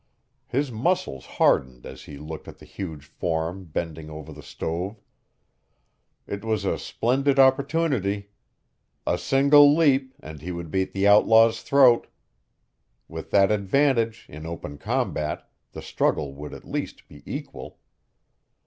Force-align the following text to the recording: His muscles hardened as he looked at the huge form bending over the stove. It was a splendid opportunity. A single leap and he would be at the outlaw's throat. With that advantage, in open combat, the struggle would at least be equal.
His 0.47 0.71
muscles 0.71 1.27
hardened 1.37 1.85
as 1.85 2.05
he 2.05 2.17
looked 2.17 2.47
at 2.47 2.57
the 2.57 2.65
huge 2.65 3.05
form 3.05 3.65
bending 3.65 4.09
over 4.09 4.33
the 4.33 4.41
stove. 4.41 4.99
It 6.25 6.43
was 6.43 6.65
a 6.65 6.79
splendid 6.79 7.37
opportunity. 7.37 8.31
A 9.05 9.19
single 9.19 9.75
leap 9.75 10.15
and 10.19 10.41
he 10.41 10.51
would 10.51 10.71
be 10.71 10.81
at 10.81 10.93
the 10.93 11.07
outlaw's 11.07 11.61
throat. 11.61 12.07
With 13.07 13.29
that 13.29 13.51
advantage, 13.51 14.25
in 14.27 14.47
open 14.47 14.79
combat, 14.79 15.47
the 15.71 15.83
struggle 15.83 16.33
would 16.33 16.51
at 16.55 16.65
least 16.65 17.07
be 17.07 17.21
equal. 17.31 17.77